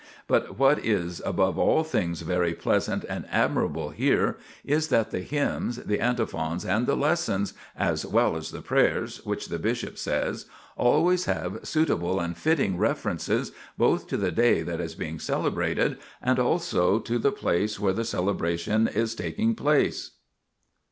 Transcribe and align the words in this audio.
But 0.25 0.57
what 0.57 0.83
is 0.83 1.21
above 1.27 1.59
all 1.59 1.83
things 1.83 2.21
very 2.21 2.55
pleasant 2.55 3.03
and 3.07 3.25
admirable 3.29 3.91
here, 3.91 4.39
is 4.65 4.87
that 4.87 5.11
the 5.11 5.19
hymns, 5.19 5.75
the 5.75 5.99
antiphons, 5.99 6.65
and 6.65 6.87
the 6.87 6.95
lessons, 6.95 7.53
as 7.77 8.03
well 8.03 8.35
as 8.35 8.49
the 8.49 8.63
prayers 8.63 9.23
which 9.27 9.49
the 9.49 9.59
bishop 9.59 9.99
says, 9.99 10.47
always 10.75 11.25
have 11.25 11.59
suitable 11.61 12.19
and 12.19 12.35
fitting 12.35 12.79
references, 12.79 13.51
both 13.77 14.07
to 14.07 14.17
the 14.17 14.31
day 14.31 14.63
that 14.63 14.81
is 14.81 14.95
being 14.95 15.19
celebrated 15.19 15.99
and 16.19 16.39
also 16.39 16.97
to 16.97 17.19
the 17.19 17.31
place 17.31 17.79
where 17.79 17.93
the 17.93 18.03
celebration 18.03 18.87
is 18.87 19.13
taking 19.13 19.53
place. 19.53 20.13